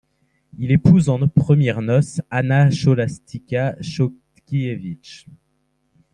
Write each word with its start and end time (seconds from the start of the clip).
Il 0.57 0.71
épouse 0.71 1.09
en 1.09 1.27
premières 1.27 1.83
noces 1.83 2.23
Anna 2.31 2.71
Scholastyka 2.71 3.75
Chodkiewicz. 3.83 5.27